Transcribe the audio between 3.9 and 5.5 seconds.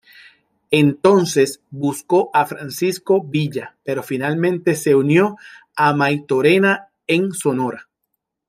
finalmente se unió